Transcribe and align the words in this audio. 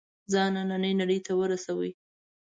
ځان 0.31 0.51
نننۍ 0.69 0.93
نړۍ 1.01 1.19
ته 1.25 1.31
ورسوي. 1.39 1.91